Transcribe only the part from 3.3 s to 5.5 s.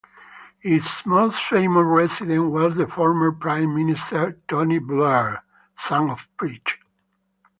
Prime Minister, Tony Blair.